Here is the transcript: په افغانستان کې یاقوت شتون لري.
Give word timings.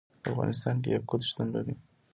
په 0.21 0.27
افغانستان 0.33 0.75
کې 0.81 0.89
یاقوت 0.95 1.21
شتون 1.29 1.47
لري. 1.55 1.75